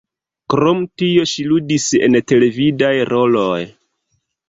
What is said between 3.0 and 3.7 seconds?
roloj.